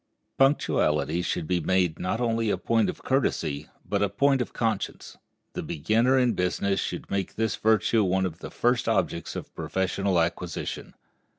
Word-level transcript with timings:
Punctuality 0.39 1.21
should 1.21 1.45
be 1.45 1.59
made 1.59 1.99
not 1.99 2.19
only 2.19 2.49
a 2.49 2.57
point 2.57 2.89
of 2.89 3.03
courtesy 3.03 3.69
but 3.85 4.01
a 4.01 4.09
point 4.09 4.41
of 4.41 4.51
conscience. 4.51 5.15
The 5.53 5.61
beginner 5.61 6.17
in 6.17 6.33
business 6.33 6.79
should 6.79 7.11
make 7.11 7.35
this 7.35 7.55
virtue 7.55 8.03
one 8.03 8.25
of 8.25 8.39
the 8.39 8.49
first 8.49 8.89
objects 8.89 9.35
of 9.35 9.53
professional 9.53 10.19
acquisition. 10.19 10.95